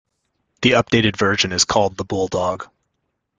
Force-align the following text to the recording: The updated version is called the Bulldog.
The 0.63 0.71
updated 0.71 1.15
version 1.15 1.51
is 1.53 1.63
called 1.63 1.95
the 1.95 2.03
Bulldog. 2.03 2.67